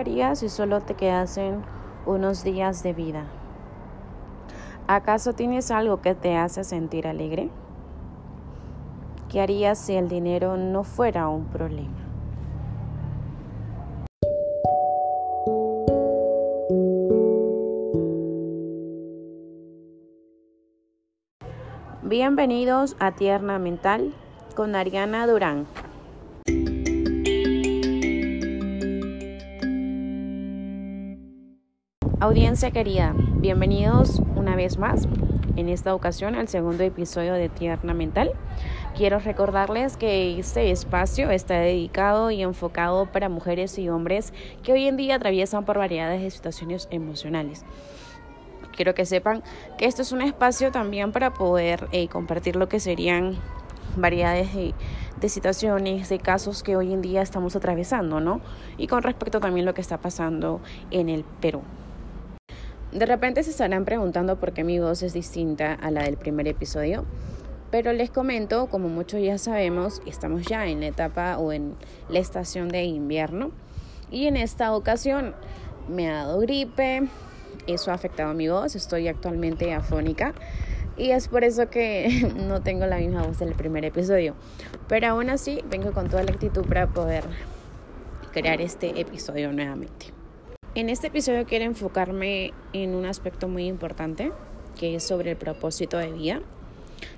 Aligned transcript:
harías 0.00 0.38
si 0.38 0.48
solo 0.48 0.80
te 0.80 0.94
quedasen 0.94 1.62
unos 2.06 2.42
días 2.42 2.82
de 2.82 2.94
vida? 2.94 3.24
¿Acaso 4.86 5.34
tienes 5.34 5.70
algo 5.70 6.00
que 6.00 6.14
te 6.14 6.36
hace 6.36 6.64
sentir 6.64 7.06
alegre? 7.06 7.50
¿Qué 9.28 9.40
harías 9.40 9.78
si 9.78 9.94
el 9.94 10.08
dinero 10.08 10.56
no 10.56 10.84
fuera 10.84 11.28
un 11.28 11.44
problema? 11.44 11.90
Bienvenidos 22.02 22.96
a 22.98 23.12
Tierna 23.12 23.58
Mental 23.58 24.12
con 24.56 24.74
Ariana 24.74 25.26
Durán. 25.28 25.66
Audiencia 32.22 32.70
querida, 32.70 33.14
bienvenidos 33.16 34.20
una 34.36 34.54
vez 34.54 34.76
más, 34.76 35.08
en 35.56 35.70
esta 35.70 35.94
ocasión 35.94 36.34
al 36.34 36.48
segundo 36.48 36.84
episodio 36.84 37.32
de 37.32 37.48
Tierna 37.48 37.94
Mental. 37.94 38.32
Quiero 38.94 39.20
recordarles 39.20 39.96
que 39.96 40.38
este 40.38 40.70
espacio 40.70 41.30
está 41.30 41.54
dedicado 41.54 42.30
y 42.30 42.42
enfocado 42.42 43.06
para 43.06 43.30
mujeres 43.30 43.78
y 43.78 43.88
hombres 43.88 44.34
que 44.62 44.74
hoy 44.74 44.86
en 44.86 44.98
día 44.98 45.14
atraviesan 45.14 45.64
por 45.64 45.78
variedades 45.78 46.20
de 46.20 46.30
situaciones 46.30 46.88
emocionales. 46.90 47.64
Quiero 48.76 48.94
que 48.94 49.06
sepan 49.06 49.42
que 49.78 49.86
esto 49.86 50.02
es 50.02 50.12
un 50.12 50.20
espacio 50.20 50.70
también 50.70 51.12
para 51.12 51.32
poder 51.32 51.88
eh, 51.90 52.08
compartir 52.08 52.54
lo 52.54 52.68
que 52.68 52.80
serían 52.80 53.36
variedades 53.96 54.54
de, 54.54 54.74
de, 55.18 55.28
situaciones, 55.30 56.10
de 56.10 56.18
casos 56.18 56.62
que 56.62 56.76
hoy 56.76 56.92
en 56.92 57.00
día 57.00 57.22
estamos 57.22 57.56
atravesando, 57.56 58.20
¿no? 58.20 58.42
Y 58.76 58.88
con 58.88 59.02
respecto 59.02 59.40
también 59.40 59.66
a 59.66 59.70
lo 59.70 59.74
que 59.74 59.80
está 59.80 59.96
pasando 59.96 60.60
en 60.90 61.08
el 61.08 61.24
Perú. 61.24 61.62
De 62.92 63.06
repente 63.06 63.44
se 63.44 63.50
estarán 63.50 63.84
preguntando 63.84 64.40
por 64.40 64.52
qué 64.52 64.64
mi 64.64 64.80
voz 64.80 65.04
es 65.04 65.12
distinta 65.12 65.74
a 65.74 65.92
la 65.92 66.02
del 66.02 66.16
primer 66.16 66.48
episodio, 66.48 67.04
pero 67.70 67.92
les 67.92 68.10
comento, 68.10 68.66
como 68.66 68.88
muchos 68.88 69.22
ya 69.22 69.38
sabemos, 69.38 70.02
estamos 70.06 70.42
ya 70.42 70.66
en 70.66 70.80
la 70.80 70.88
etapa 70.88 71.38
o 71.38 71.52
en 71.52 71.76
la 72.08 72.18
estación 72.18 72.68
de 72.68 72.82
invierno 72.82 73.52
y 74.10 74.26
en 74.26 74.36
esta 74.36 74.74
ocasión 74.74 75.36
me 75.88 76.10
ha 76.10 76.24
dado 76.24 76.40
gripe, 76.40 77.08
eso 77.68 77.92
ha 77.92 77.94
afectado 77.94 78.34
mi 78.34 78.48
voz, 78.48 78.74
estoy 78.74 79.06
actualmente 79.06 79.72
afónica 79.72 80.34
y 80.96 81.12
es 81.12 81.28
por 81.28 81.44
eso 81.44 81.70
que 81.70 82.32
no 82.48 82.60
tengo 82.60 82.86
la 82.86 82.96
misma 82.96 83.22
voz 83.22 83.38
del 83.38 83.54
primer 83.54 83.84
episodio, 83.84 84.34
pero 84.88 85.06
aún 85.06 85.30
así 85.30 85.62
vengo 85.70 85.92
con 85.92 86.08
toda 86.08 86.24
la 86.24 86.32
actitud 86.32 86.66
para 86.66 86.88
poder 86.88 87.22
crear 88.32 88.60
este 88.60 89.00
episodio 89.00 89.52
nuevamente. 89.52 90.19
En 90.76 90.88
este 90.88 91.08
episodio 91.08 91.46
quiero 91.46 91.64
enfocarme 91.64 92.52
en 92.72 92.94
un 92.94 93.04
aspecto 93.04 93.48
muy 93.48 93.66
importante, 93.66 94.30
que 94.78 94.94
es 94.94 95.02
sobre 95.02 95.32
el 95.32 95.36
propósito 95.36 95.98
de 95.98 96.12
vida. 96.12 96.42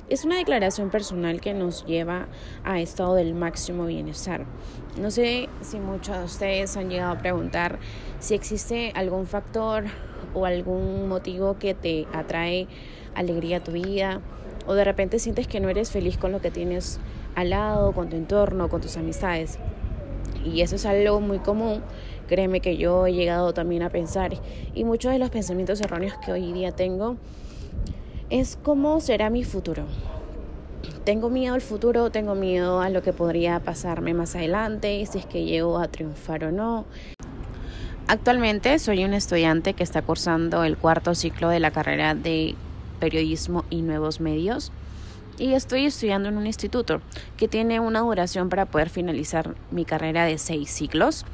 Es 0.08 0.24
una 0.24 0.36
declaración 0.36 0.88
personal 0.88 1.42
que 1.42 1.52
nos 1.52 1.84
lleva 1.84 2.28
a 2.64 2.80
estado 2.80 3.14
del 3.14 3.34
máximo 3.34 3.84
bienestar. 3.84 4.46
No 4.98 5.10
sé 5.10 5.50
si 5.60 5.78
muchos 5.80 6.16
de 6.16 6.24
ustedes 6.24 6.78
han 6.78 6.88
llegado 6.88 7.12
a 7.12 7.18
preguntar 7.18 7.78
si 8.20 8.32
existe 8.32 8.90
algún 8.94 9.26
factor 9.26 9.84
o 10.32 10.46
algún 10.46 11.06
motivo 11.06 11.58
que 11.58 11.74
te 11.74 12.06
atrae 12.14 12.68
alegría 13.14 13.58
a 13.58 13.62
tu 13.62 13.72
vida 13.72 14.22
o 14.66 14.72
de 14.72 14.84
repente 14.84 15.18
sientes 15.18 15.46
que 15.46 15.60
no 15.60 15.68
eres 15.68 15.90
feliz 15.90 16.16
con 16.16 16.32
lo 16.32 16.40
que 16.40 16.50
tienes 16.50 17.00
al 17.34 17.50
lado, 17.50 17.92
con 17.92 18.08
tu 18.08 18.16
entorno, 18.16 18.70
con 18.70 18.80
tus 18.80 18.96
amistades. 18.96 19.58
Y 20.44 20.60
eso 20.60 20.76
es 20.76 20.86
algo 20.86 21.20
muy 21.20 21.38
común 21.38 21.82
Créeme 22.32 22.60
que 22.60 22.78
yo 22.78 23.06
he 23.06 23.12
llegado 23.12 23.52
también 23.52 23.82
a 23.82 23.90
pensar 23.90 24.32
y 24.74 24.84
muchos 24.84 25.12
de 25.12 25.18
los 25.18 25.28
pensamientos 25.28 25.82
erróneos 25.82 26.14
que 26.24 26.32
hoy 26.32 26.52
día 26.52 26.72
tengo 26.72 27.16
es 28.30 28.58
cómo 28.62 29.00
será 29.00 29.28
mi 29.28 29.44
futuro. 29.44 29.84
Tengo 31.04 31.28
miedo 31.28 31.54
al 31.54 31.60
futuro, 31.60 32.10
tengo 32.10 32.34
miedo 32.34 32.80
a 32.80 32.88
lo 32.88 33.02
que 33.02 33.12
podría 33.12 33.60
pasarme 33.60 34.14
más 34.14 34.34
adelante, 34.34 35.04
si 35.04 35.18
es 35.18 35.26
que 35.26 35.44
llego 35.44 35.78
a 35.78 35.88
triunfar 35.88 36.44
o 36.44 36.52
no. 36.52 36.86
Actualmente 38.06 38.78
soy 38.78 39.04
un 39.04 39.12
estudiante 39.12 39.74
que 39.74 39.82
está 39.82 40.00
cursando 40.00 40.64
el 40.64 40.78
cuarto 40.78 41.14
ciclo 41.14 41.50
de 41.50 41.60
la 41.60 41.70
carrera 41.70 42.14
de 42.14 42.54
periodismo 42.98 43.66
y 43.68 43.82
nuevos 43.82 44.20
medios 44.20 44.72
y 45.38 45.54
estoy 45.54 45.86
estudiando 45.86 46.28
en 46.28 46.36
un 46.36 46.46
instituto 46.46 47.00
que 47.36 47.48
tiene 47.48 47.80
una 47.80 48.00
duración 48.00 48.48
para 48.48 48.66
poder 48.66 48.90
finalizar 48.90 49.54
mi 49.70 49.84
carrera 49.84 50.24
de 50.24 50.38
seis 50.38 50.70
ciclos. 50.70 51.24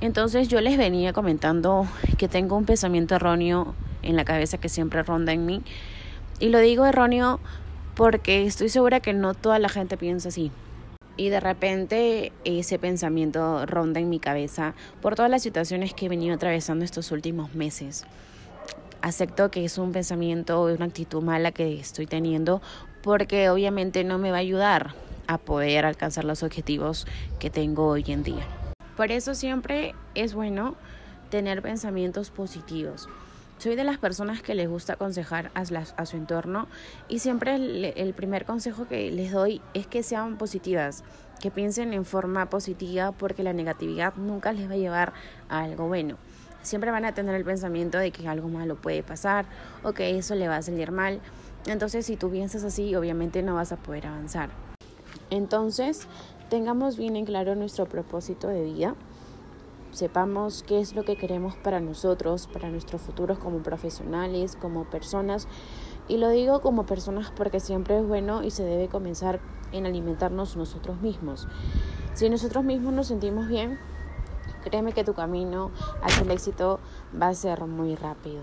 Entonces 0.00 0.48
yo 0.48 0.60
les 0.60 0.76
venía 0.76 1.12
comentando 1.12 1.86
que 2.18 2.28
tengo 2.28 2.56
un 2.56 2.64
pensamiento 2.64 3.14
erróneo 3.14 3.74
en 4.02 4.16
la 4.16 4.24
cabeza 4.24 4.58
que 4.58 4.68
siempre 4.68 5.02
ronda 5.02 5.32
en 5.32 5.46
mí. 5.46 5.62
Y 6.40 6.48
lo 6.48 6.58
digo 6.58 6.84
erróneo 6.84 7.40
porque 7.94 8.44
estoy 8.44 8.68
segura 8.68 9.00
que 9.00 9.12
no 9.12 9.34
toda 9.34 9.58
la 9.58 9.68
gente 9.68 9.96
piensa 9.96 10.28
así. 10.28 10.50
Y 11.16 11.28
de 11.28 11.40
repente 11.40 12.32
ese 12.44 12.78
pensamiento 12.78 13.66
ronda 13.66 14.00
en 14.00 14.08
mi 14.08 14.18
cabeza 14.18 14.74
por 15.00 15.14
todas 15.14 15.30
las 15.30 15.42
situaciones 15.42 15.94
que 15.94 16.06
he 16.06 16.08
venido 16.08 16.34
atravesando 16.34 16.84
estos 16.84 17.12
últimos 17.12 17.54
meses. 17.54 18.04
Acepto 19.02 19.50
que 19.50 19.64
es 19.64 19.78
un 19.78 19.92
pensamiento, 19.92 20.62
una 20.64 20.86
actitud 20.86 21.22
mala 21.22 21.52
que 21.52 21.78
estoy 21.78 22.06
teniendo 22.06 22.62
porque 23.02 23.50
obviamente 23.50 24.04
no 24.04 24.18
me 24.18 24.30
va 24.30 24.38
a 24.38 24.40
ayudar 24.40 24.94
a 25.26 25.38
poder 25.38 25.84
alcanzar 25.84 26.24
los 26.24 26.42
objetivos 26.42 27.06
que 27.38 27.50
tengo 27.50 27.86
hoy 27.86 28.04
en 28.08 28.22
día. 28.22 28.46
Por 28.96 29.10
eso 29.10 29.34
siempre 29.34 29.94
es 30.14 30.34
bueno 30.34 30.76
tener 31.30 31.62
pensamientos 31.62 32.30
positivos. 32.30 33.08
Soy 33.58 33.76
de 33.76 33.84
las 33.84 33.98
personas 33.98 34.42
que 34.42 34.54
les 34.54 34.68
gusta 34.68 34.94
aconsejar 34.94 35.50
a, 35.54 35.64
su 36.04 36.16
entorno 36.16 36.66
y 37.08 37.20
siempre 37.20 37.54
el, 37.54 37.84
el, 37.96 38.12
primer 38.12 38.44
consejo 38.44 38.88
que 38.88 39.10
les 39.12 39.30
doy 39.30 39.62
es 39.72 39.86
que 39.86 40.02
sean 40.02 40.36
positivas, 40.36 41.04
que 41.40 41.50
piensen 41.50 41.92
en 41.92 42.04
forma 42.04 42.50
positiva 42.50 43.12
porque 43.12 43.44
la 43.44 43.52
negatividad 43.52 44.14
nunca 44.16 44.52
les 44.52 44.68
va 44.68 44.74
a 44.74 44.78
llevar 44.78 45.12
a 45.48 45.60
algo 45.60 45.86
bueno. 45.86 46.16
Siempre 46.62 46.90
van 46.90 47.04
a 47.04 47.14
tener 47.14 47.34
el 47.34 47.44
pensamiento 47.44 47.98
de 47.98 48.10
que 48.10 48.26
algo 48.28 48.48
malo 48.48 48.76
puede 48.76 49.02
pasar 49.02 49.46
o 49.82 49.92
que 49.92 50.18
eso 50.18 50.34
le 50.34 50.48
va 50.48 50.56
a 50.56 50.62
salir 50.62 50.90
mal. 50.90 51.20
Entonces 51.66 52.06
si 52.06 52.16
tú 52.16 52.30
piensas 52.30 52.64
así, 52.64 52.94
obviamente 52.94 53.42
no 53.42 53.54
vas 53.54 53.72
a 53.72 53.76
poder 53.76 54.06
avanzar. 54.06 54.50
Entonces, 55.30 56.06
tengamos 56.50 56.96
bien 56.96 57.16
en 57.16 57.24
claro 57.24 57.54
nuestro 57.54 57.86
propósito 57.86 58.48
de 58.48 58.64
vida, 58.64 58.94
sepamos 59.92 60.62
qué 60.62 60.80
es 60.80 60.94
lo 60.94 61.04
que 61.04 61.16
queremos 61.16 61.56
para 61.56 61.80
nosotros, 61.80 62.48
para 62.52 62.68
nuestros 62.68 63.00
futuros 63.02 63.38
como 63.38 63.62
profesionales, 63.62 64.56
como 64.56 64.84
personas. 64.84 65.46
Y 66.08 66.16
lo 66.16 66.30
digo 66.30 66.60
como 66.60 66.84
personas 66.84 67.30
porque 67.34 67.60
siempre 67.60 67.98
es 67.98 68.06
bueno 68.06 68.42
y 68.42 68.50
se 68.50 68.64
debe 68.64 68.88
comenzar 68.88 69.40
en 69.72 69.86
alimentarnos 69.86 70.56
nosotros 70.56 71.00
mismos. 71.00 71.46
Si 72.14 72.28
nosotros 72.28 72.64
mismos 72.64 72.92
nos 72.92 73.06
sentimos 73.06 73.48
bien, 73.48 73.78
créeme 74.64 74.92
que 74.92 75.04
tu 75.04 75.14
camino 75.14 75.70
hacia 76.02 76.22
el 76.22 76.30
éxito 76.30 76.80
va 77.20 77.28
a 77.28 77.34
ser 77.34 77.64
muy 77.66 77.94
rápido. 77.94 78.42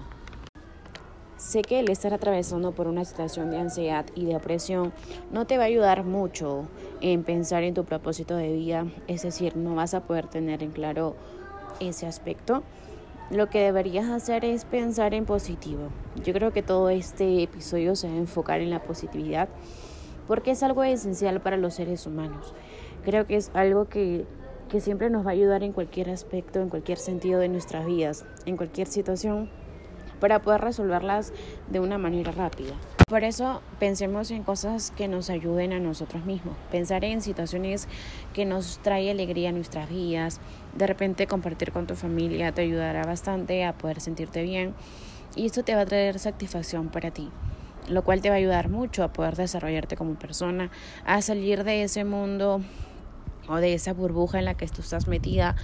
Sé 1.40 1.62
que 1.62 1.80
el 1.80 1.90
estar 1.90 2.14
atravesando 2.14 2.74
por 2.74 2.88
una 2.88 3.06
situación 3.06 3.50
de 3.50 3.58
ansiedad 3.58 4.06
y 4.14 4.26
depresión 4.26 4.92
no 5.32 5.48
te 5.48 5.58
va 5.58 5.64
a 5.64 5.68
ayudar 5.68 6.04
mucho 6.04 6.68
en 7.00 7.24
pensar 7.24 7.64
en 7.64 7.74
tu 7.74 7.86
propósito 7.86 8.36
de 8.36 8.52
vida, 8.52 8.88
es 9.08 9.22
decir, 9.22 9.56
no 9.56 9.74
vas 9.74 9.94
a 9.94 10.02
poder 10.02 10.28
tener 10.28 10.62
en 10.64 10.72
claro 10.72 11.16
ese 11.80 12.08
aspecto. 12.08 12.62
Lo 13.32 13.50
que 13.50 13.60
deberías 13.60 14.10
hacer 14.10 14.44
es 14.44 14.66
pensar 14.66 15.14
en 15.14 15.26
positivo. 15.26 15.88
Yo 16.26 16.34
creo 16.34 16.52
que 16.52 16.62
todo 16.62 16.90
este 16.90 17.42
episodio 17.42 17.96
se 17.96 18.10
va 18.10 18.16
a 18.16 18.18
enfocar 18.18 18.60
en 18.60 18.70
la 18.70 18.84
positividad 18.84 19.48
porque 20.28 20.52
es 20.52 20.62
algo 20.62 20.84
esencial 20.84 21.40
para 21.40 21.56
los 21.56 21.76
seres 21.76 22.06
humanos. 22.06 22.54
Creo 23.06 23.26
que 23.28 23.38
es 23.38 23.50
algo 23.54 23.88
que, 23.88 24.26
que 24.68 24.82
siempre 24.82 25.10
nos 25.10 25.26
va 25.26 25.30
a 25.30 25.34
ayudar 25.36 25.64
en 25.64 25.72
cualquier 25.72 26.10
aspecto, 26.10 26.60
en 26.60 26.68
cualquier 26.68 26.98
sentido 26.98 27.40
de 27.40 27.48
nuestras 27.48 27.86
vidas, 27.86 28.26
en 28.46 28.58
cualquier 28.58 28.88
situación 28.88 29.50
para 30.20 30.42
poder 30.42 30.62
resolverlas 30.62 31.34
de 31.70 31.80
una 31.80 31.98
manera 31.98 32.32
rápida. 32.32 32.74
Por 33.08 33.24
eso 33.24 33.62
pensemos 33.80 34.30
en 34.30 34.44
cosas 34.44 34.92
que 34.92 35.08
nos 35.08 35.30
ayuden 35.30 35.74
a 35.74 35.80
nosotros 35.80 36.26
mismos, 36.26 36.56
pensar 36.72 37.04
en 37.04 37.22
situaciones 37.22 37.88
que 38.34 38.46
nos 38.46 38.80
trae 38.80 39.10
alegría 39.10 39.50
a 39.50 39.54
nuestras 39.54 39.90
vidas, 39.90 40.40
de 40.76 40.86
repente 40.86 41.26
compartir 41.26 41.72
con 41.72 41.88
tu 41.88 41.96
familia 41.96 42.52
te 42.52 42.62
ayudará 42.62 43.04
bastante 43.06 43.66
a 43.66 43.74
poder 43.74 44.00
sentirte 44.00 44.44
bien 44.44 44.76
y 45.36 45.48
esto 45.48 45.64
te 45.64 45.74
va 45.74 45.82
a 45.82 45.86
traer 45.86 46.20
satisfacción 46.20 46.90
para 46.90 47.12
ti 47.12 47.30
lo 47.88 48.04
cual 48.04 48.22
te 48.22 48.30
va 48.30 48.36
a 48.36 48.38
ayudar 48.38 48.70
mucho 48.70 49.04
a 49.04 49.12
poder 49.12 49.36
desarrollarte 49.36 49.96
como 49.96 50.14
persona, 50.16 50.70
a 51.06 51.22
salir 51.22 51.64
de 51.64 51.84
ese 51.84 52.04
mundo 52.06 52.62
o 53.48 53.56
de 53.56 53.74
esa 53.74 53.94
burbuja 53.94 54.40
en 54.40 54.46
la 54.46 54.54
que 54.54 54.68
tú 54.68 54.82
estás 54.82 55.08
metida 55.08 55.56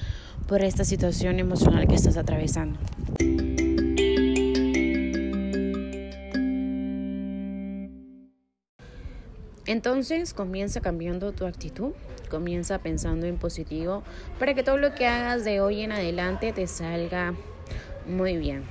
por 0.47 0.63
esta 0.63 0.83
situación 0.83 1.39
emocional 1.39 1.87
que 1.87 1.95
estás 1.95 2.17
atravesando. 2.17 2.79
Entonces 9.65 10.33
comienza 10.33 10.79
cambiando 10.79 11.31
tu 11.31 11.45
actitud, 11.45 11.93
comienza 12.29 12.79
pensando 12.79 13.25
en 13.25 13.37
positivo 13.37 14.03
para 14.37 14.53
que 14.53 14.61
todo 14.61 14.77
lo 14.77 14.93
que 14.93 15.07
hagas 15.07 15.43
de 15.43 15.59
hoy 15.59 15.81
en 15.81 15.91
adelante 15.91 16.53
te 16.53 16.67
salga 16.67 17.33
muy 18.07 18.37
bien. 18.37 18.63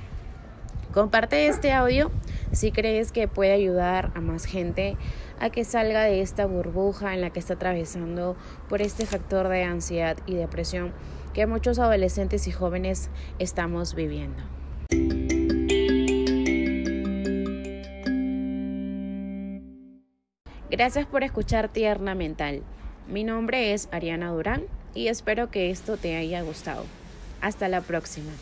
Comparte 0.93 1.47
este 1.47 1.73
audio 1.73 2.09
si 2.53 2.71
crees 2.71 3.11
que 3.11 3.27
puede 3.27 3.51
ayudar 3.51 4.11
a 4.15 4.21
más 4.21 4.45
gente 4.45 4.95
a 5.41 5.49
que 5.49 5.65
salga 5.65 6.03
de 6.03 6.21
esta 6.21 6.45
burbuja 6.45 7.13
en 7.13 7.19
la 7.19 7.31
que 7.31 7.39
está 7.39 7.55
atravesando 7.55 8.37
por 8.69 8.81
este 8.81 9.05
factor 9.05 9.49
de 9.49 9.63
ansiedad 9.63 10.15
y 10.25 10.35
depresión 10.35 10.93
que 11.33 11.45
muchos 11.47 11.79
adolescentes 11.79 12.47
y 12.47 12.53
jóvenes 12.53 13.09
estamos 13.39 13.93
viviendo. 13.93 14.41
Gracias 20.77 21.05
por 21.05 21.23
escuchar 21.23 21.69
Tierna 21.69 22.15
Mental. 22.15 22.61
Mi 23.07 23.23
nombre 23.23 23.71
es 23.71 23.87
Ariana 23.93 24.31
Durán 24.31 24.63
y 24.93 25.07
espero 25.07 25.49
que 25.49 25.69
esto 25.69 25.95
te 25.95 26.17
haya 26.17 26.41
gustado. 26.41 26.83
Hasta 27.39 27.69
la 27.69 27.79
próxima. 27.79 28.33